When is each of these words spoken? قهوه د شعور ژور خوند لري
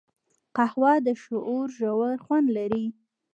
قهوه 0.55 0.93
د 1.05 1.07
شعور 1.23 1.67
ژور 1.77 2.13
خوند 2.25 2.47
لري 2.57 2.85